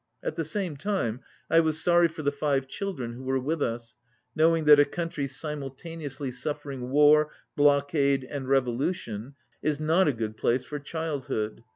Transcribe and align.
At 0.23 0.35
the 0.35 0.43
same 0.43 0.77
time 0.77 1.19
I 1.47 1.59
was 1.59 1.79
sorry 1.79 2.07
for 2.07 2.23
the 2.23 2.31
five 2.31 2.65
children 2.67 3.13
who 3.13 3.21
were 3.21 3.37
with 3.39 3.61
us, 3.61 3.97
knowing 4.35 4.63
that 4.63 4.79
a 4.79 4.83
country 4.83 5.27
simultaneously 5.27 6.31
suffering 6.31 6.89
war, 6.89 7.29
blbckade 7.55 8.25
and 8.27 8.49
revolution 8.49 9.35
is 9.61 9.79
not 9.79 10.07
a 10.07 10.13
good 10.13 10.37
place 10.37 10.65
for 10.65 10.79
child 10.79 11.27
hood. 11.27 11.63